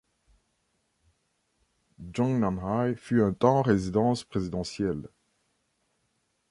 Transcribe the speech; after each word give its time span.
Zhongnanhai 2.11 2.95
fut 2.97 3.21
un 3.21 3.33
temps 3.33 3.61
résidence 3.61 4.23
présidentielle. 4.23 5.09